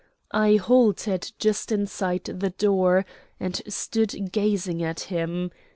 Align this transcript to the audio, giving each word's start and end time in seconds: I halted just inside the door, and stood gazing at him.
I 0.31 0.55
halted 0.55 1.31
just 1.37 1.71
inside 1.71 2.23
the 2.23 2.49
door, 2.49 3.05
and 3.39 3.61
stood 3.67 4.31
gazing 4.31 4.81
at 4.81 5.01
him. 5.01 5.51